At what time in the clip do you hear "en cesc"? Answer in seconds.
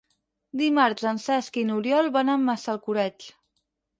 1.09-1.59